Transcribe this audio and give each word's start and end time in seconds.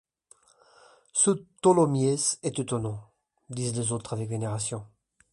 Ce 1.13 1.29
Tholomyès 1.61 2.39
est 2.41 2.57
étonnant, 2.57 3.11
disaient 3.51 3.79
les 3.79 3.91
autres 3.91 4.13
avec 4.13 4.29
vénération. 4.29 4.83